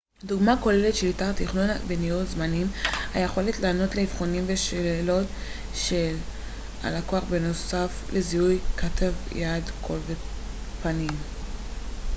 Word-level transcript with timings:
דוגמאות 0.23 0.59
כוללות 0.59 0.95
שליטה 0.95 1.33
תכנון 1.33 1.67
וניהול 1.87 2.25
זמנים 2.25 2.67
היכולת 3.13 3.59
לענות 3.59 3.95
לאבחונים 3.95 4.43
ולשאלות 4.47 5.27
של 5.73 6.15
הלקוח 6.83 7.23
בנוסף 7.29 7.89
לזיהוי 8.13 8.59
כתב 8.77 9.11
יד 9.35 9.63
קול 9.81 9.99
ופנים 10.07 11.17